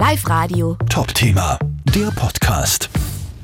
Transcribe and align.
Live 0.00 0.26
Radio. 0.30 0.78
Top-Thema, 0.88 1.58
der 1.94 2.10
Podcast. 2.12 2.88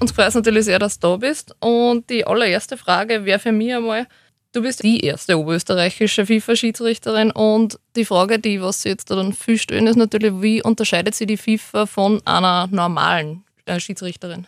Uns 0.00 0.10
freut 0.10 0.28
es 0.28 0.34
natürlich 0.36 0.64
sehr, 0.64 0.78
dass 0.78 0.98
du 0.98 1.08
da 1.08 1.16
bist. 1.18 1.54
Und 1.60 2.08
die 2.08 2.26
allererste 2.26 2.78
Frage 2.78 3.26
wäre 3.26 3.38
für 3.38 3.52
mich 3.52 3.74
einmal, 3.74 4.06
du 4.52 4.62
bist 4.62 4.82
die 4.82 5.00
erste 5.00 5.38
oberösterreichische 5.38 6.24
FIFA-Schiedsrichterin 6.24 7.30
und 7.30 7.78
die 7.94 8.06
Frage, 8.06 8.38
die 8.38 8.62
was 8.62 8.80
Sie 8.80 8.88
jetzt 8.88 9.10
dann 9.10 9.34
viel 9.34 9.58
stellen, 9.58 9.86
ist 9.86 9.96
natürlich, 9.96 10.32
wie 10.40 10.62
unterscheidet 10.62 11.14
sie 11.14 11.26
die 11.26 11.36
FIFA 11.36 11.84
von 11.84 12.26
einer 12.26 12.68
normalen 12.68 13.44
äh, 13.66 13.78
Schiedsrichterin? 13.78 14.46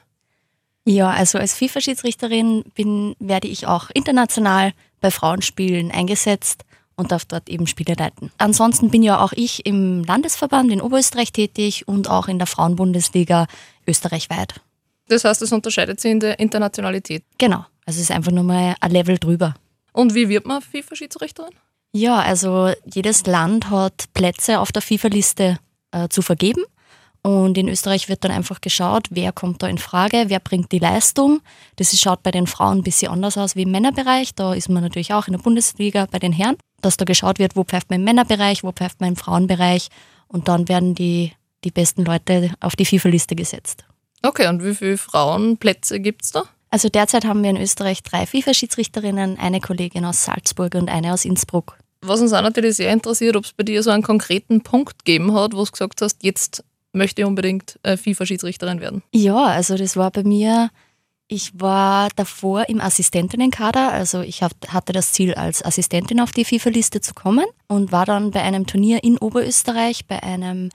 Ja, 0.86 1.10
also 1.10 1.36
als 1.36 1.52
FIFA-Schiedsrichterin 1.56 2.64
bin, 2.74 3.16
werde 3.18 3.48
ich 3.48 3.66
auch 3.66 3.90
international 3.92 4.72
bei 5.02 5.10
Frauenspielen 5.10 5.90
eingesetzt 5.90 6.64
und 6.98 7.12
darf 7.12 7.24
dort 7.24 7.48
eben 7.48 7.66
Spiele 7.66 7.94
leiten. 7.94 8.30
Ansonsten 8.38 8.90
bin 8.90 9.02
ja 9.02 9.20
auch 9.20 9.32
ich 9.32 9.64
im 9.64 10.04
Landesverband 10.04 10.70
in 10.70 10.82
Oberösterreich 10.82 11.32
tätig 11.32 11.86
und 11.86 12.10
auch 12.10 12.28
in 12.28 12.38
der 12.38 12.46
Frauenbundesliga 12.46 13.46
österreichweit. 13.86 14.60
Das 15.06 15.24
heißt, 15.24 15.40
es 15.40 15.52
unterscheidet 15.52 16.00
sich 16.00 16.10
in 16.10 16.20
der 16.20 16.38
Internationalität. 16.38 17.24
Genau, 17.38 17.64
also 17.86 17.98
es 17.98 18.00
ist 18.00 18.10
einfach 18.10 18.32
nur 18.32 18.44
mal 18.44 18.74
ein 18.80 18.90
Level 18.90 19.16
drüber. 19.16 19.54
Und 19.92 20.14
wie 20.14 20.28
wird 20.28 20.44
man 20.44 20.60
FIFA-Schiedsrichterin? 20.60 21.54
Ja, 21.92 22.18
also 22.18 22.70
jedes 22.84 23.24
Land 23.26 23.70
hat 23.70 24.04
Plätze 24.12 24.60
auf 24.60 24.72
der 24.72 24.82
FIFA-Liste 24.82 25.58
äh, 25.92 26.08
zu 26.08 26.20
vergeben. 26.20 26.64
Und 27.22 27.58
in 27.58 27.68
Österreich 27.68 28.08
wird 28.08 28.24
dann 28.24 28.30
einfach 28.30 28.60
geschaut, 28.60 29.06
wer 29.10 29.32
kommt 29.32 29.62
da 29.62 29.68
in 29.68 29.78
Frage, 29.78 30.24
wer 30.28 30.40
bringt 30.40 30.70
die 30.72 30.78
Leistung. 30.78 31.40
Das 31.76 31.98
schaut 31.98 32.22
bei 32.22 32.30
den 32.30 32.46
Frauen 32.46 32.78
ein 32.78 32.82
bisschen 32.82 33.10
anders 33.10 33.36
aus 33.36 33.56
wie 33.56 33.62
im 33.62 33.70
Männerbereich. 33.70 34.34
Da 34.34 34.54
ist 34.54 34.68
man 34.68 34.82
natürlich 34.82 35.12
auch 35.12 35.26
in 35.26 35.32
der 35.32 35.40
Bundesliga 35.40 36.06
bei 36.10 36.18
den 36.18 36.32
Herren, 36.32 36.56
dass 36.80 36.96
da 36.96 37.04
geschaut 37.04 37.38
wird, 37.38 37.56
wo 37.56 37.64
pfeift 37.64 37.90
man 37.90 38.00
im 38.00 38.04
Männerbereich, 38.04 38.62
wo 38.62 38.72
pfeift 38.72 39.00
man 39.00 39.10
im 39.10 39.16
Frauenbereich. 39.16 39.88
Und 40.28 40.48
dann 40.48 40.68
werden 40.68 40.94
die, 40.94 41.32
die 41.64 41.70
besten 41.70 42.04
Leute 42.04 42.52
auf 42.60 42.76
die 42.76 42.84
FIFA-Liste 42.84 43.34
gesetzt. 43.34 43.84
Okay, 44.22 44.48
und 44.48 44.64
wie 44.64 44.74
viele 44.74 44.98
Frauenplätze 44.98 46.00
gibt 46.00 46.24
es 46.24 46.32
da? 46.32 46.44
Also 46.70 46.88
derzeit 46.88 47.24
haben 47.24 47.42
wir 47.42 47.50
in 47.50 47.56
Österreich 47.56 48.02
drei 48.02 48.26
FIFA-Schiedsrichterinnen, 48.26 49.38
eine 49.38 49.60
Kollegin 49.60 50.04
aus 50.04 50.24
Salzburg 50.24 50.74
und 50.74 50.90
eine 50.90 51.12
aus 51.14 51.24
Innsbruck. 51.24 51.78
Was 52.02 52.20
uns 52.20 52.32
auch 52.32 52.42
natürlich 52.42 52.76
sehr 52.76 52.92
interessiert, 52.92 53.36
ob 53.36 53.44
es 53.44 53.52
bei 53.52 53.64
dir 53.64 53.82
so 53.82 53.90
einen 53.90 54.02
konkreten 54.02 54.62
Punkt 54.62 55.04
gegeben 55.04 55.34
hat, 55.34 55.54
wo 55.54 55.64
du 55.64 55.70
gesagt 55.70 56.00
hast, 56.02 56.22
jetzt 56.22 56.64
möchte 56.92 57.22
ich 57.22 57.26
unbedingt 57.26 57.78
äh, 57.82 57.96
FIFA-Schiedsrichterin 57.96 58.80
werden. 58.80 59.02
Ja, 59.12 59.46
also 59.46 59.76
das 59.76 59.96
war 59.96 60.10
bei 60.10 60.22
mir, 60.22 60.70
ich 61.28 61.60
war 61.60 62.08
davor 62.16 62.68
im 62.70 62.80
Assistentinnenkader, 62.80 63.92
also 63.92 64.20
ich 64.22 64.42
hatte 64.42 64.92
das 64.92 65.12
Ziel, 65.12 65.34
als 65.34 65.62
Assistentin 65.62 66.20
auf 66.20 66.32
die 66.32 66.46
FIFA-Liste 66.46 67.02
zu 67.02 67.12
kommen 67.12 67.44
und 67.66 67.92
war 67.92 68.06
dann 68.06 68.30
bei 68.30 68.42
einem 68.42 68.66
Turnier 68.66 69.04
in 69.04 69.18
Oberösterreich, 69.18 70.06
bei 70.06 70.22
einem 70.22 70.70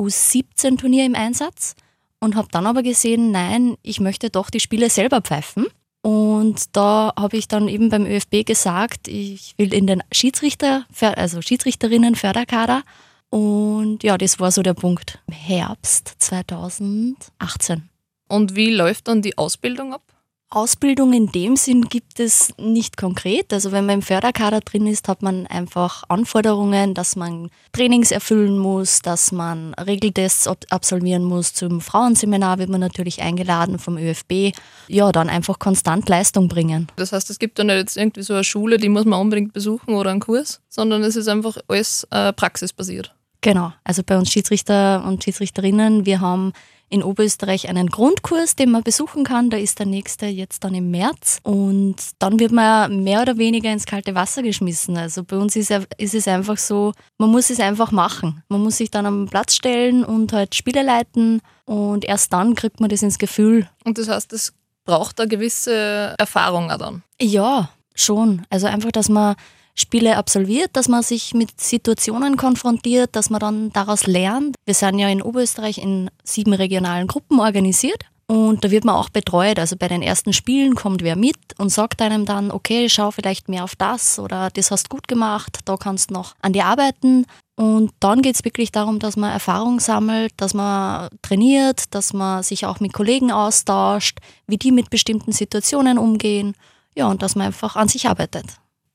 U17-Turnier 0.00 1.04
im 1.04 1.14
Einsatz 1.14 1.76
und 2.20 2.36
habe 2.36 2.48
dann 2.50 2.66
aber 2.66 2.82
gesehen, 2.82 3.30
nein, 3.30 3.76
ich 3.82 4.00
möchte 4.00 4.30
doch 4.30 4.48
die 4.48 4.60
Spiele 4.60 4.88
selber 4.88 5.20
pfeifen. 5.20 5.66
Und 6.00 6.74
da 6.74 7.12
habe 7.18 7.36
ich 7.36 7.48
dann 7.48 7.68
eben 7.68 7.90
beim 7.90 8.06
ÖFB 8.06 8.46
gesagt, 8.46 9.08
ich 9.08 9.54
will 9.58 9.74
in 9.74 9.86
den 9.86 10.02
Schiedsrichter, 10.10 10.86
also 11.00 11.42
Schiedsrichterinnen-Förderkader. 11.42 12.82
Und 13.30 14.02
ja, 14.02 14.16
das 14.16 14.40
war 14.40 14.50
so 14.52 14.62
der 14.62 14.74
Punkt. 14.74 15.18
Herbst 15.30 16.14
2018. 16.18 17.90
Und 18.28 18.54
wie 18.54 18.70
läuft 18.70 19.08
dann 19.08 19.22
die 19.22 19.36
Ausbildung 19.38 19.94
ab? 19.94 20.02
Ausbildung 20.50 21.12
in 21.12 21.26
dem 21.26 21.56
Sinn 21.56 21.90
gibt 21.90 22.20
es 22.20 22.54
nicht 22.56 22.96
konkret. 22.96 23.52
Also 23.52 23.70
wenn 23.70 23.84
man 23.84 23.96
im 23.96 24.02
Förderkader 24.02 24.60
drin 24.60 24.86
ist, 24.86 25.06
hat 25.06 25.20
man 25.20 25.46
einfach 25.46 26.04
Anforderungen, 26.08 26.94
dass 26.94 27.16
man 27.16 27.50
Trainings 27.72 28.12
erfüllen 28.12 28.58
muss, 28.58 29.02
dass 29.02 29.30
man 29.30 29.74
Regeltests 29.74 30.48
absolvieren 30.70 31.22
muss. 31.22 31.52
Zum 31.52 31.82
Frauenseminar 31.82 32.58
wird 32.58 32.70
man 32.70 32.80
natürlich 32.80 33.20
eingeladen 33.20 33.78
vom 33.78 33.98
ÖFB. 33.98 34.56
Ja, 34.88 35.12
dann 35.12 35.28
einfach 35.28 35.58
konstant 35.58 36.08
Leistung 36.08 36.48
bringen. 36.48 36.88
Das 36.96 37.12
heißt, 37.12 37.28
es 37.28 37.38
gibt 37.38 37.58
dann 37.58 37.66
nicht 37.66 37.76
jetzt 37.76 37.98
irgendwie 37.98 38.22
so 38.22 38.32
eine 38.32 38.44
Schule, 38.44 38.78
die 38.78 38.88
muss 38.88 39.04
man 39.04 39.20
unbedingt 39.20 39.52
besuchen 39.52 39.94
oder 39.94 40.10
einen 40.10 40.20
Kurs, 40.20 40.62
sondern 40.70 41.02
es 41.02 41.14
ist 41.14 41.28
einfach 41.28 41.58
alles 41.68 42.06
äh, 42.10 42.32
praxisbasiert. 42.32 43.14
Genau. 43.40 43.72
Also 43.84 44.02
bei 44.04 44.18
uns 44.18 44.30
Schiedsrichter 44.30 45.04
und 45.04 45.22
Schiedsrichterinnen, 45.22 46.06
wir 46.06 46.20
haben 46.20 46.52
in 46.90 47.02
Oberösterreich 47.02 47.68
einen 47.68 47.88
Grundkurs, 47.88 48.56
den 48.56 48.70
man 48.70 48.82
besuchen 48.82 49.24
kann. 49.24 49.50
Da 49.50 49.56
ist 49.58 49.78
der 49.78 49.86
nächste 49.86 50.26
jetzt 50.26 50.64
dann 50.64 50.74
im 50.74 50.90
März. 50.90 51.38
Und 51.42 51.96
dann 52.18 52.40
wird 52.40 52.52
man 52.52 53.04
mehr 53.04 53.22
oder 53.22 53.36
weniger 53.36 53.70
ins 53.70 53.84
kalte 53.84 54.14
Wasser 54.14 54.42
geschmissen. 54.42 54.96
Also 54.96 55.22
bei 55.22 55.36
uns 55.36 55.54
ist, 55.54 55.70
es 55.98 56.28
einfach 56.28 56.56
so, 56.56 56.92
man 57.18 57.30
muss 57.30 57.50
es 57.50 57.60
einfach 57.60 57.92
machen. 57.92 58.42
Man 58.48 58.62
muss 58.62 58.78
sich 58.78 58.90
dann 58.90 59.06
am 59.06 59.26
Platz 59.26 59.54
stellen 59.54 60.04
und 60.04 60.32
halt 60.32 60.54
Spiele 60.54 60.82
leiten. 60.82 61.42
Und 61.66 62.04
erst 62.06 62.32
dann 62.32 62.54
kriegt 62.54 62.80
man 62.80 62.88
das 62.88 63.02
ins 63.02 63.18
Gefühl. 63.18 63.68
Und 63.84 63.98
das 63.98 64.08
heißt, 64.08 64.32
es 64.32 64.54
braucht 64.84 65.20
eine 65.20 65.28
gewisse 65.28 66.14
Erfahrung 66.18 66.70
auch 66.70 66.78
dann? 66.78 67.02
Ja, 67.20 67.68
schon. 67.94 68.42
Also 68.48 68.66
einfach, 68.66 68.92
dass 68.92 69.10
man 69.10 69.36
Spiele 69.80 70.16
absolviert, 70.16 70.70
dass 70.72 70.88
man 70.88 71.02
sich 71.02 71.34
mit 71.34 71.60
Situationen 71.60 72.36
konfrontiert, 72.36 73.14
dass 73.14 73.30
man 73.30 73.40
dann 73.40 73.72
daraus 73.72 74.06
lernt. 74.06 74.56
Wir 74.64 74.74
sind 74.74 74.98
ja 74.98 75.08
in 75.08 75.22
Oberösterreich 75.22 75.78
in 75.78 76.10
sieben 76.24 76.52
regionalen 76.52 77.06
Gruppen 77.06 77.38
organisiert. 77.40 78.04
Und 78.30 78.62
da 78.62 78.70
wird 78.70 78.84
man 78.84 78.96
auch 78.96 79.08
betreut. 79.08 79.58
Also 79.58 79.76
bei 79.76 79.88
den 79.88 80.02
ersten 80.02 80.34
Spielen 80.34 80.74
kommt 80.74 81.02
wer 81.02 81.16
mit 81.16 81.36
und 81.56 81.70
sagt 81.70 82.02
einem 82.02 82.26
dann, 82.26 82.50
okay, 82.50 82.88
schau 82.90 83.10
vielleicht 83.10 83.48
mehr 83.48 83.64
auf 83.64 83.74
das 83.74 84.18
oder 84.18 84.50
das 84.50 84.70
hast 84.70 84.90
gut 84.90 85.08
gemacht, 85.08 85.60
da 85.64 85.78
kannst 85.78 86.10
noch 86.10 86.34
an 86.42 86.52
dir 86.52 86.66
arbeiten. 86.66 87.24
Und 87.56 87.92
dann 88.00 88.20
geht 88.20 88.34
es 88.34 88.44
wirklich 88.44 88.70
darum, 88.70 88.98
dass 88.98 89.16
man 89.16 89.32
Erfahrung 89.32 89.80
sammelt, 89.80 90.32
dass 90.36 90.52
man 90.52 91.08
trainiert, 91.22 91.94
dass 91.94 92.12
man 92.12 92.42
sich 92.42 92.66
auch 92.66 92.80
mit 92.80 92.92
Kollegen 92.92 93.32
austauscht, 93.32 94.18
wie 94.46 94.58
die 94.58 94.72
mit 94.72 94.90
bestimmten 94.90 95.32
Situationen 95.32 95.96
umgehen. 95.96 96.54
Ja, 96.94 97.06
und 97.06 97.22
dass 97.22 97.34
man 97.34 97.46
einfach 97.46 97.76
an 97.76 97.88
sich 97.88 98.08
arbeitet 98.08 98.44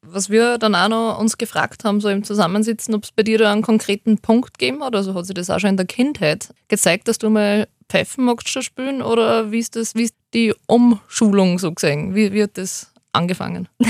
was 0.06 0.30
wir 0.30 0.58
dann 0.58 0.76
auch 0.76 0.90
noch 0.90 1.20
uns 1.20 1.38
gefragt 1.38 1.84
haben, 1.84 2.02
so 2.02 2.10
im 2.10 2.24
Zusammensitzen, 2.24 2.94
ob 2.94 3.04
es 3.04 3.12
bei 3.12 3.24
dir 3.24 3.38
da 3.38 3.52
einen 3.52 3.62
konkreten 3.62 4.18
Punkt 4.20 4.58
gegeben 4.58 4.84
hat, 4.84 4.96
also 4.96 5.14
hat 5.14 5.26
sich 5.26 5.34
das 5.34 5.50
auch 5.50 5.60
schon 5.60 5.72
in 5.72 5.78
der 5.78 5.86
Kindheit 5.86 6.54
gezeigt, 6.68 7.08
dass 7.08 7.18
du 7.18 7.30
mal 7.30 7.68
pfeifen 7.90 8.26
magst 8.26 8.50
schon 8.50 8.64
spielen 8.64 9.02
oder 9.02 9.52
wie 9.52 9.60
ist 9.60 9.76
das, 9.76 9.96
wie 9.96 10.04
ist 10.04 10.16
die 10.34 10.54
Umschulung 10.68 11.60
so 11.60 11.72
gesehen? 11.72 12.16
Wie 12.16 12.32
wird 12.34 12.58
das 12.58 12.92
angefangen? 13.12 13.68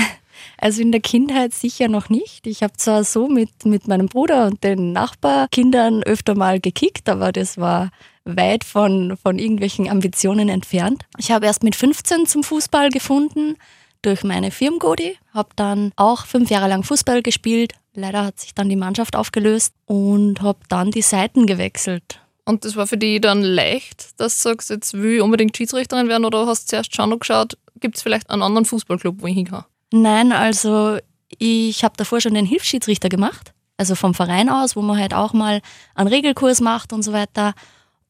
Also 0.58 0.82
in 0.82 0.92
der 0.92 1.00
Kindheit 1.00 1.52
sicher 1.52 1.88
noch 1.88 2.08
nicht. 2.08 2.46
Ich 2.46 2.62
habe 2.62 2.74
zwar 2.76 3.04
so 3.04 3.28
mit, 3.28 3.64
mit 3.64 3.88
meinem 3.88 4.06
Bruder 4.06 4.46
und 4.46 4.62
den 4.62 4.92
Nachbarkindern 4.92 6.02
öfter 6.02 6.34
mal 6.34 6.60
gekickt, 6.60 7.08
aber 7.08 7.32
das 7.32 7.58
war 7.58 7.90
weit 8.24 8.64
von, 8.64 9.16
von 9.16 9.38
irgendwelchen 9.38 9.88
Ambitionen 9.88 10.48
entfernt. 10.48 11.04
Ich 11.18 11.30
habe 11.30 11.46
erst 11.46 11.62
mit 11.62 11.76
15 11.76 12.26
zum 12.26 12.42
Fußball 12.42 12.90
gefunden 12.90 13.56
durch 14.04 14.24
meine 14.24 14.50
Firmengodi, 14.50 15.18
habe 15.32 15.50
dann 15.56 15.92
auch 15.96 16.26
fünf 16.26 16.50
Jahre 16.50 16.68
lang 16.68 16.82
Fußball 16.82 17.22
gespielt. 17.22 17.72
Leider 17.94 18.24
hat 18.24 18.40
sich 18.40 18.54
dann 18.54 18.68
die 18.68 18.76
Mannschaft 18.76 19.16
aufgelöst 19.16 19.74
und 19.86 20.42
habe 20.42 20.58
dann 20.68 20.90
die 20.90 21.02
Seiten 21.02 21.46
gewechselt. 21.46 22.20
Und 22.44 22.64
das 22.64 22.76
war 22.76 22.86
für 22.86 22.98
dich 22.98 23.20
dann 23.20 23.42
leicht, 23.42 24.20
dass 24.20 24.36
du 24.36 24.50
sagst, 24.50 24.70
jetzt 24.70 24.94
will 24.94 25.16
ich 25.16 25.22
unbedingt 25.22 25.56
Schiedsrichterin 25.56 26.08
werden 26.08 26.24
oder 26.24 26.46
hast 26.46 26.64
du 26.64 26.70
zuerst 26.70 26.94
schon 26.94 27.10
noch 27.10 27.20
geschaut, 27.20 27.56
gibt 27.80 27.96
es 27.96 28.02
vielleicht 28.02 28.30
einen 28.30 28.42
anderen 28.42 28.66
Fußballclub, 28.66 29.22
wo 29.22 29.26
ich 29.26 29.34
hin 29.34 29.46
kann? 29.46 29.64
Nein, 29.92 30.32
also 30.32 30.98
ich 31.38 31.84
habe 31.84 31.94
davor 31.96 32.20
schon 32.20 32.34
den 32.34 32.46
Hilfsschiedsrichter 32.46 33.08
gemacht, 33.08 33.52
also 33.76 33.94
vom 33.94 34.14
Verein 34.14 34.48
aus, 34.48 34.76
wo 34.76 34.82
man 34.82 34.98
halt 34.98 35.14
auch 35.14 35.32
mal 35.32 35.62
einen 35.94 36.08
Regelkurs 36.08 36.60
macht 36.60 36.92
und 36.92 37.02
so 37.02 37.12
weiter. 37.12 37.54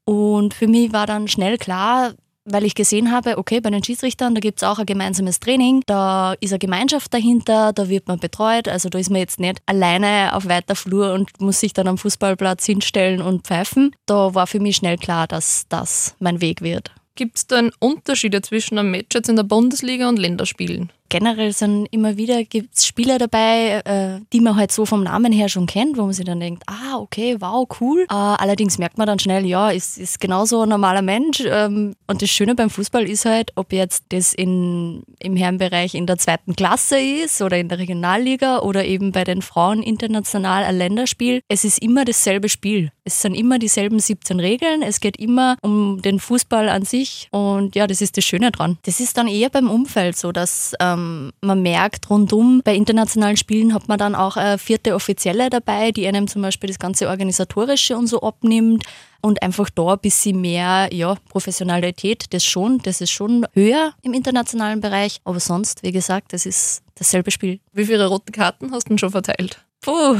Und 0.05 0.53
für 0.53 0.67
mich 0.67 0.93
war 0.93 1.07
dann 1.07 1.29
schnell 1.29 1.57
klar, 1.57 2.15
weil 2.45 2.65
ich 2.65 2.75
gesehen 2.75 3.11
habe, 3.11 3.39
okay, 3.39 3.61
bei 3.61 3.71
den 3.71 3.83
Schiedsrichtern, 3.83 4.35
da 4.35 4.41
gibt 4.41 4.59
es 4.59 4.69
auch 4.69 4.79
ein 4.79 4.87
gemeinsames 4.87 5.41
Training, 5.41 5.83
da 5.87 6.35
ist 6.41 6.53
eine 6.53 6.59
Gemeinschaft 6.59 7.13
dahinter, 7.13 7.73
da 7.73 7.89
wird 7.89 8.07
man 8.07 8.19
betreut, 8.19 8.69
also 8.69 8.89
da 8.89 8.99
ist 8.99 9.11
man 9.11 9.21
jetzt 9.21 9.41
nicht 9.41 9.59
alleine 9.67 10.35
auf 10.35 10.47
weiter 10.47 10.75
Flur 10.75 11.13
und 11.13 11.41
muss 11.41 11.61
sich 11.61 11.73
dann 11.73 11.89
am 11.89 11.99
Fußballplatz 11.99 12.67
hinstellen 12.67 13.23
und 13.23 13.47
pfeifen. 13.47 13.95
Da 14.07 14.35
war 14.35 14.47
für 14.47 14.61
mich 14.61 14.77
schnell 14.77 14.99
klar, 14.99 15.27
dass 15.27 15.67
das 15.69 16.15
mein 16.19 16.41
Weg 16.41 16.61
wird. 16.61 16.93
Gibt 17.17 17.37
es 17.37 17.47
da 17.47 17.59
einen 17.59 17.71
Unterschied 17.79 18.35
zwischen 18.45 18.77
einem 18.77 18.91
Match 18.91 19.15
jetzt 19.15 19.29
in 19.29 19.37
der 19.37 19.45
Bundesliga 19.45 20.09
und 20.09 20.19
Länderspielen? 20.19 20.91
Generell 21.09 21.53
sind 21.53 21.87
immer 21.91 22.17
wieder 22.17 22.45
gibt's 22.45 22.87
Spieler 22.87 23.19
dabei, 23.19 23.83
äh, 23.85 24.21
die 24.33 24.41
man 24.41 24.57
halt 24.57 24.73
so 24.73 24.87
vom 24.87 25.03
Namen 25.03 25.33
her 25.33 25.49
schon 25.49 25.67
kennt, 25.67 25.97
wo 25.97 26.03
man 26.03 26.13
sich 26.13 26.25
dann 26.25 26.41
denkt, 26.41 26.65
ah, 26.67 26.99
okay, 26.99 27.37
wow, 27.41 27.69
cool. 27.81 28.07
Äh, 28.11 28.15
allerdings 28.15 28.79
merkt 28.79 28.99
man 28.99 29.07
dann 29.07 29.19
schnell, 29.19 29.47
ja, 29.47 29.71
ist, 29.71 29.99
ist 29.99 30.21
genauso 30.21 30.63
ein 30.63 30.69
normaler 30.69 31.03
Mensch. 31.03 31.43
Ähm, 31.47 31.95
und 32.07 32.23
das 32.23 32.31
Schöne 32.31 32.55
beim 32.55 32.71
Fußball 32.71 33.09
ist 33.09 33.25
halt, 33.25 33.53
ob 33.55 33.73
jetzt 33.73 34.05
das 34.09 34.33
in, 34.33 35.03
im 35.19 35.37
Herrenbereich 35.37 35.95
in 35.95 36.07
der 36.07 36.19
zweiten 36.19 36.57
Klasse 36.57 36.99
ist 36.99 37.41
oder 37.43 37.59
in 37.59 37.69
der 37.69 37.79
Regionalliga 37.79 38.61
oder 38.61 38.85
eben 38.85 39.13
bei 39.13 39.25
den 39.25 39.43
Frauen 39.43 39.83
international 39.83 40.65
ein 40.65 40.79
Länderspiel, 40.79 41.43
es 41.49 41.65
ist 41.65 41.79
immer 41.81 42.05
dasselbe 42.05 42.49
Spiel. 42.49 42.91
Es 43.05 43.21
sind 43.21 43.35
immer 43.35 43.59
dieselben 43.59 43.99
17 43.99 44.41
Regeln, 44.41 44.83
es 44.83 44.99
geht 45.01 45.19
immer 45.19 45.57
um 45.61 46.01
den 46.01 46.19
Fußball 46.19 46.69
an 46.71 46.85
sich 46.85 47.29
und 47.31 47.77
ja, 47.77 47.87
das 47.87 48.01
ist 48.01 48.17
das 48.17 48.25
Schöne 48.25 48.51
dran. 48.51 48.79
Das 48.85 48.99
ist 48.99 49.19
dann 49.19 49.29
eher 49.29 49.51
beim 49.51 49.71
Umfeld 49.71 50.17
so, 50.17 50.33
dass 50.33 50.75
ähm, 50.81 50.94
ähm, 50.95 51.33
man 51.41 51.63
merkt 51.63 52.09
rundum, 52.11 52.63
bei 52.65 52.75
internationalen 52.75 53.37
Spielen 53.37 53.75
hat 53.75 53.89
man 53.89 53.99
dann 53.99 54.15
auch 54.15 54.37
eine 54.37 54.59
vierte 54.59 54.95
Offizielle 54.95 55.51
dabei, 55.51 55.93
die 55.93 56.07
einem 56.07 56.27
zum 56.27 56.43
Beispiel 56.43 56.69
das 56.69 56.79
ganze 56.79 57.09
Organisatorische 57.09 57.97
und 57.97 58.07
so 58.07 58.23
abnimmt 58.23 58.85
und 59.21 59.43
einfach 59.43 59.71
da 59.71 59.95
ein 59.95 59.99
bisschen 60.01 60.41
mehr 60.41 60.89
ja, 60.93 61.17
Professionalität, 61.29 62.27
das 62.31 62.45
schon, 62.45 62.79
das 62.79 63.01
ist 63.01 63.11
schon 63.11 63.47
höher 63.55 63.95
im 64.03 64.13
internationalen 64.13 64.81
Bereich, 64.81 65.21
aber 65.25 65.41
sonst, 65.41 65.83
wie 65.83 65.93
gesagt, 65.93 66.33
das 66.33 66.47
ist 66.47 66.83
dasselbe 66.95 67.31
Spiel. 67.31 67.61
Wie 67.73 67.87
viele 67.87 68.07
rote 68.07 68.33
Karten 68.33 68.71
hast 68.73 68.85
du 68.85 68.91
denn 68.91 68.99
schon 68.99 69.11
verteilt? 69.11 69.65
Puh, 69.85 70.17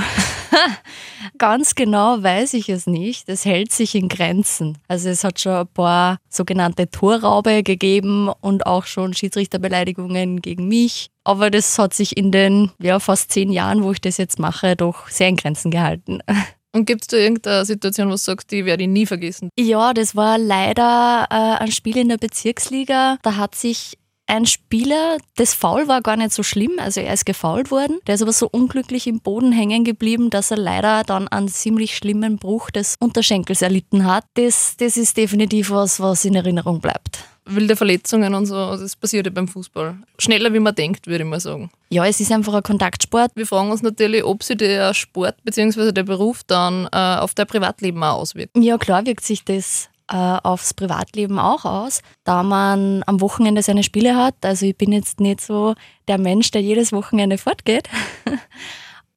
ganz 1.39 1.75
genau 1.75 2.23
weiß 2.23 2.53
ich 2.53 2.69
es 2.69 2.87
nicht. 2.87 3.31
Es 3.31 3.47
hält 3.47 3.73
sich 3.73 3.95
in 3.95 4.11
Grenzen. 4.11 4.77
Also 4.89 5.09
es 5.09 5.25
hat 5.25 5.41
schon 5.41 5.53
ein 5.53 5.67
paar 5.67 6.19
sogenannte 6.29 6.91
Torraube 6.91 7.63
gegeben 7.63 8.29
und 8.43 8.67
auch 8.67 8.85
schon 8.85 9.15
Schiedsrichterbeleidigungen 9.15 10.43
gegen 10.43 10.69
mich. 10.69 11.09
Aber 11.25 11.51
das 11.51 11.79
hat 11.79 11.95
sich 11.95 12.15
in 12.19 12.31
den 12.31 12.73
ja, 12.79 13.01
fast 13.01 13.33
zehn 13.33 13.51
Jahren, 13.51 13.83
wo 13.83 13.93
ich 13.93 14.03
das 14.03 14.19
jetzt 14.19 14.39
mache, 14.39 14.77
doch 14.77 15.09
sehr 15.09 15.29
in 15.29 15.37
Grenzen 15.37 15.71
gehalten. 15.71 16.21
Und 16.75 16.87
gibt 16.87 17.03
es 17.03 17.07
da 17.07 17.17
irgendeine 17.17 17.65
Situation, 17.65 18.09
wo 18.09 18.13
du 18.13 18.17
sagst, 18.19 18.51
die 18.51 18.65
werde 18.65 18.83
ich 18.83 18.89
nie 18.89 19.07
vergessen? 19.07 19.49
Ja, 19.57 19.95
das 19.95 20.17
war 20.17 20.39
leider 20.39 21.27
äh, 21.31 21.63
ein 21.63 21.71
Spiel 21.71 21.97
in 21.97 22.09
der 22.09 22.19
Bezirksliga. 22.19 23.17
Da 23.23 23.37
hat 23.37 23.55
sich 23.55 23.97
ein 24.27 24.47
Spieler, 24.47 25.19
das 25.37 25.55
Foul 25.55 25.87
war 25.87 26.01
gar 26.01 26.17
nicht 26.17 26.33
so 26.33 26.43
schlimm, 26.43 26.73
also 26.79 27.01
er 27.01 27.13
ist 27.13 27.27
gefault 27.27 27.71
worden. 27.71 27.99
Der 28.07 28.15
ist 28.15 28.23
aber 28.23 28.33
so 28.33 28.49
unglücklich 28.51 29.07
im 29.07 29.21
Boden 29.21 29.53
hängen 29.53 29.85
geblieben, 29.85 30.31
dass 30.31 30.51
er 30.51 30.57
leider 30.57 31.05
dann 31.05 31.29
einen 31.29 31.49
ziemlich 31.49 31.97
schlimmen 31.97 32.39
Bruch 32.39 32.71
des 32.71 32.97
Unterschenkels 33.01 33.63
erlitten 33.63 34.07
hat. 34.07 34.25
Das, 34.35 34.77
das 34.79 34.97
ist 34.97 35.17
definitiv 35.17 35.71
was, 35.71 36.01
was 36.01 36.25
in 36.25 36.35
Erinnerung 36.35 36.81
bleibt. 36.81 37.25
Wilde 37.47 37.77
Verletzungen 37.77 38.35
und 38.35 38.47
so, 38.47 38.55
das 38.55 38.97
passiert 38.97 39.27
ja 39.27 39.33
beim 39.33 39.47
Fußball. 39.47 39.97
Schneller, 40.19 40.53
wie 40.55 40.61
man 40.61 40.75
denkt, 40.75 41.07
würde 41.07 41.25
ich 41.25 41.31
mal 41.31 41.41
sagen. 41.41 41.71
Ja, 41.91 42.07
es 42.07 42.19
ist 42.19 42.33
einfach 42.33 42.55
ein 42.55 42.63
Kontaktsport. 42.63 43.33
Wir 43.35 43.47
fragen 43.47 43.71
uns 43.71 43.83
natürlich, 43.83 44.25
ob 44.25 44.43
sich 44.43 44.57
der 44.57 44.95
Sport 44.95 45.37
bzw. 45.45 45.93
der 45.93 46.05
Beruf 46.05 46.43
dann 46.47 46.89
äh, 46.91 46.97
auf 46.97 47.35
dein 47.35 47.47
Privatleben 47.47 48.03
auch 48.03 48.21
auswirkt. 48.21 48.57
Ja, 48.57 48.79
klar 48.79 49.05
wirkt 49.05 49.25
sich 49.25 49.45
das 49.45 49.91
äh, 50.11 50.17
aufs 50.17 50.75
Privatleben 50.75 51.39
auch 51.39 51.65
aus, 51.65 52.01
da 52.25 52.43
man 52.43 53.03
am 53.07 53.21
Wochenende 53.21 53.63
seine 53.63 53.83
Spiele 53.83 54.17
hat. 54.17 54.35
Also 54.43 54.67
ich 54.67 54.77
bin 54.77 54.93
jetzt 54.93 55.21
nicht 55.21 55.41
so 55.41 55.75
der 56.09 56.19
Mensch, 56.19 56.51
der 56.51 56.63
jedes 56.63 56.93
Wochenende 56.93 57.39
fortgeht. 57.39 57.89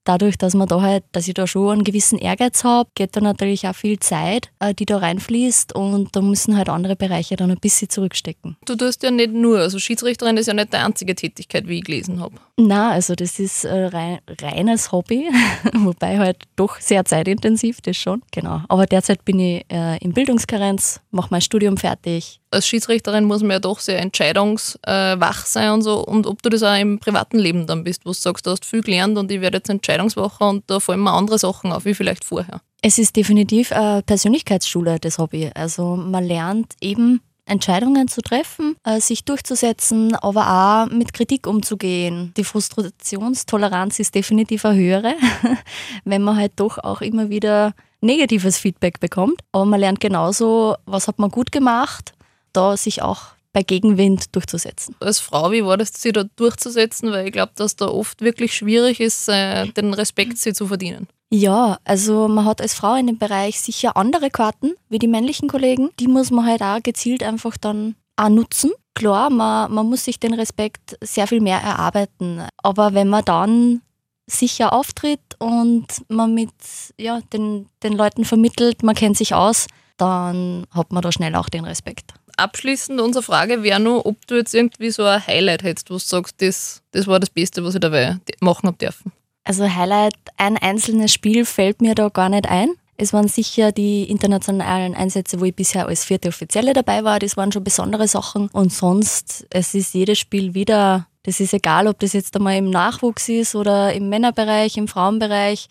Dadurch, 0.07 0.38
dass 0.38 0.54
man 0.54 0.69
da 0.69 0.81
halt, 0.81 1.04
dass 1.12 1.27
ich 1.27 1.33
da 1.33 1.48
schon 1.48 1.69
einen 1.69 1.83
gewissen 1.83 2.18
Ehrgeiz 2.18 2.63
habe, 2.63 2.89
geht 2.95 3.18
da 3.18 3.19
natürlich 3.19 3.68
auch 3.68 3.75
viel 3.75 4.00
Zeit, 4.00 4.50
äh, 4.59 4.74
die 4.74 4.86
da 4.86 5.00
reinfließt 5.00 5.75
und 5.75 6.15
da 6.15 6.21
müssen 6.21 6.56
halt 6.56 6.69
andere 6.69 6.95
Bereiche 6.95 7.36
dann 7.36 7.51
ein 7.51 7.59
bisschen 7.59 7.89
zurückstecken. 7.89 8.56
Du 8.65 8.77
tust 8.77 9.04
ja 9.04 9.12
nicht 9.12 9.33
nur, 9.33 9.59
also 9.59 9.80
Schiedsrichterin 9.80 10.38
ist 10.38 10.48
ja 10.48 10.54
nicht 10.54 10.71
die 10.71 10.77
einzige 10.77 11.13
Tätigkeit, 11.13 11.68
wie 11.68 11.80
ich 11.80 11.83
gelesen 11.83 12.21
habe. 12.21 12.36
Na, 12.56 12.92
also 12.92 13.15
das 13.15 13.38
ist 13.38 13.65
äh, 13.65 13.88
rein, 13.88 14.19
reines 14.42 14.94
Hobby, 14.94 15.27
wobei 15.74 16.18
halt 16.19 16.38
doch 16.56 16.80
sehr 16.80 17.04
zeitintensiv, 17.04 17.81
das 17.81 17.98
schon. 17.98 18.21
Genau. 18.31 18.62
Aber 18.69 18.86
derzeit 18.86 19.25
bin 19.25 19.39
ich 19.42 19.65
äh, 19.69 19.98
in 19.98 20.13
Bildungskarenz, 20.13 21.01
mache 21.12 21.27
mein 21.31 21.42
Studium 21.42 21.75
fertig, 21.75 22.39
als 22.51 22.67
Schiedsrichterin 22.67 23.25
muss 23.25 23.41
man 23.41 23.51
ja 23.51 23.59
doch 23.59 23.79
sehr 23.79 23.99
entscheidungswach 23.99 25.45
sein 25.45 25.71
und 25.71 25.81
so. 25.81 26.03
Und 26.03 26.27
ob 26.27 26.41
du 26.41 26.49
das 26.49 26.63
auch 26.63 26.77
im 26.77 26.99
privaten 26.99 27.38
Leben 27.39 27.67
dann 27.67 27.83
bist, 27.83 28.05
wo 28.05 28.09
du 28.09 28.13
sagst, 28.13 28.45
du 28.45 28.51
hast 28.51 28.65
viel 28.65 28.81
gelernt 28.81 29.17
und 29.17 29.31
ich 29.31 29.41
werde 29.41 29.57
jetzt 29.57 29.69
entscheidungswacher 29.69 30.49
und 30.49 30.63
da 30.67 30.79
fallen 30.79 31.01
mir 31.01 31.11
andere 31.11 31.39
Sachen 31.39 31.71
auf, 31.71 31.85
wie 31.85 31.94
vielleicht 31.94 32.23
vorher. 32.23 32.61
Es 32.81 32.97
ist 32.97 33.15
definitiv 33.15 33.71
eine 33.71 34.03
Persönlichkeitsschule, 34.03 34.99
das 34.99 35.17
Hobby. 35.17 35.49
Also 35.53 35.95
man 35.95 36.23
lernt 36.23 36.73
eben 36.79 37.21
Entscheidungen 37.47 38.07
zu 38.07 38.21
treffen, 38.21 38.75
äh, 38.83 38.99
sich 38.99 39.23
durchzusetzen, 39.23 40.15
aber 40.15 40.88
auch 40.88 40.94
mit 40.94 41.13
Kritik 41.13 41.47
umzugehen. 41.47 42.33
Die 42.38 42.44
Frustrationstoleranz 42.44 43.99
ist 43.99 44.15
definitiv 44.15 44.65
eine 44.65 44.77
höhere, 44.77 45.15
wenn 46.03 46.21
man 46.21 46.35
halt 46.35 46.53
doch 46.57 46.77
auch 46.77 47.01
immer 47.01 47.29
wieder 47.29 47.73
negatives 48.01 48.57
Feedback 48.57 48.99
bekommt. 48.99 49.41
Aber 49.51 49.65
man 49.65 49.79
lernt 49.79 49.99
genauso, 49.99 50.75
was 50.85 51.07
hat 51.07 51.19
man 51.19 51.31
gut 51.31 51.51
gemacht, 51.51 52.13
da 52.57 52.75
sich 52.75 53.01
auch 53.01 53.38
bei 53.54 53.63
Gegenwind 53.63 54.36
durchzusetzen. 54.36 54.95
Als 55.00 55.19
Frau, 55.19 55.51
wie 55.51 55.65
war 55.65 55.77
das, 55.77 55.92
sie 55.95 56.12
da 56.12 56.25
durchzusetzen? 56.36 57.12
Weil 57.12 57.27
ich 57.27 57.31
glaube, 57.31 57.54
dass 57.56 57.75
da 57.75 57.88
oft 57.88 58.21
wirklich 58.21 58.54
schwierig 58.54 59.00
ist, 59.00 59.27
äh, 59.30 59.68
den 59.69 59.94
Respekt 59.94 60.38
sie 60.38 60.54
zu 60.54 60.68
verdienen. 60.68 61.07
Ja, 61.30 61.80
also 61.83 62.27
man 62.27 62.45
hat 62.45 62.62
als 62.62 62.74
Frau 62.74 62.95
in 62.95 63.07
dem 63.07 63.18
Bereich 63.18 63.59
sicher 63.59 63.98
andere 63.98 64.30
Karten 64.30 64.74
wie 64.89 65.00
die 65.00 65.07
männlichen 65.07 65.50
Kollegen. 65.50 65.89
Die 66.00 66.07
muss 66.07 66.31
man 66.31 66.45
halt 66.45 66.62
auch 66.62 66.83
gezielt 66.83 67.24
einfach 67.24 67.57
dann 67.57 67.95
auch 68.15 68.30
nutzen. 68.30 68.71
Klar, 68.94 69.30
man, 69.30 69.74
man 69.74 69.88
muss 69.88 70.06
sich 70.06 70.19
den 70.19 70.33
Respekt 70.33 70.98
sehr 71.04 71.27
viel 71.27 71.42
mehr 71.42 71.59
erarbeiten. 71.59 72.44
Aber 72.57 72.94
wenn 72.94 73.09
man 73.09 73.25
dann 73.25 73.81
sicher 74.27 74.71
auftritt 74.71 75.36
und 75.39 75.88
man 76.09 76.33
mit 76.33 76.51
ja, 77.00 77.21
den, 77.33 77.69
den 77.83 77.94
Leuten 77.94 78.24
vermittelt, 78.24 78.83
man 78.83 78.95
kennt 78.95 79.18
sich 79.18 79.33
aus, 79.33 79.68
dann 79.98 80.65
hat 80.71 80.92
man 80.92 81.01
da 81.01 81.12
schnell 81.12 81.36
auch 81.36 81.50
den 81.50 81.65
Respekt 81.65 82.13
abschließend 82.38 83.01
unsere 83.01 83.24
Frage 83.24 83.63
wäre 83.63 83.80
nur, 83.80 84.06
ob 84.06 84.25
du 84.28 84.36
jetzt 84.36 84.54
irgendwie 84.54 84.92
so 84.92 85.04
ein 85.04 85.25
Highlight 85.25 85.63
hättest, 85.63 85.89
wo 85.89 85.95
du 85.95 86.00
sagst, 86.00 86.42
das, 86.42 86.81
das 86.92 87.07
war 87.07 87.19
das 87.19 87.30
Beste, 87.30 87.63
was 87.63 87.75
ich 87.75 87.81
dabei 87.81 88.18
machen 88.39 88.68
habe 88.68 88.78
dürfen. 88.78 89.12
Also 89.44 89.63
Highlight, 89.63 90.16
ein 90.38 90.57
einzelnes 90.57 91.13
Spiel 91.13 91.45
fällt 91.45 91.81
mir 91.81 91.95
da 91.95 92.10
gar 92.10 92.30
nicht 92.30 92.48
ein. 92.48 92.69
Es 92.98 93.13
waren 93.13 93.28
sicher 93.28 93.72
die 93.72 94.10
internationalen 94.10 94.95
Einsätze, 94.95 95.39
wo 95.39 95.45
ich 95.45 95.56
bisher 95.56 95.88
als 95.88 96.04
vierte 96.04 96.30
Offizielle 96.30 96.74
dabei 96.74 97.04
war. 97.04 97.19
Das 97.19 97.38
waren 97.38 97.51
schon 97.51 97.63
besondere 97.63 98.07
Sachen. 98.07 98.50
Und 98.50 98.74
sonst, 98.74 99.45
es 99.51 99.75
ist 99.75 99.94
jedes 99.94 100.18
Spiel 100.18 100.56
wieder, 100.56 101.07
das 101.24 101.40
ist 101.40 101.54
egal, 101.54 101.88
ob 101.88 102.00
das 102.00 102.13
jetzt 102.13 102.36
einmal 102.36 102.57
im 102.57 102.72
Nachwuchs 102.72 103.30
ist 103.30 103.56
oder 103.56 103.94
im 103.94 104.10
Männerbereich, 104.10 104.78
im 104.78 104.88
Frauenbereich 104.88 105.68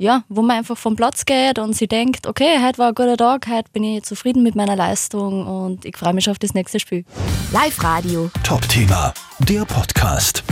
ja, 0.00 0.24
wo 0.30 0.40
man 0.40 0.56
einfach 0.56 0.78
vom 0.78 0.96
Platz 0.96 1.26
geht 1.26 1.58
und 1.58 1.76
sie 1.76 1.86
denkt, 1.86 2.26
okay, 2.26 2.58
heute 2.64 2.78
war 2.78 2.88
ein 2.88 2.94
guter 2.94 3.18
Tag, 3.18 3.46
heute 3.48 3.70
bin 3.72 3.84
ich 3.84 4.02
zufrieden 4.02 4.42
mit 4.42 4.54
meiner 4.54 4.74
Leistung 4.74 5.46
und 5.46 5.84
ich 5.84 5.96
freue 5.96 6.14
mich 6.14 6.30
auf 6.30 6.38
das 6.38 6.54
nächste 6.54 6.80
Spiel. 6.80 7.04
Live 7.52 7.84
Radio. 7.84 8.30
Top 8.42 8.66
Thema, 8.66 9.12
der 9.40 9.66
Podcast. 9.66 10.42